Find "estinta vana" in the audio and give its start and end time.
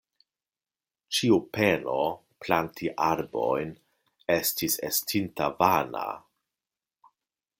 4.89-6.07